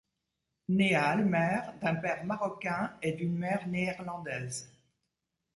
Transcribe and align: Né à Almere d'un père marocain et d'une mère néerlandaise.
Né 0.67 0.95
à 0.95 1.09
Almere 1.11 1.75
d'un 1.79 1.93
père 1.93 2.25
marocain 2.25 2.91
et 3.03 3.11
d'une 3.11 3.37
mère 3.37 3.67
néerlandaise. 3.67 4.73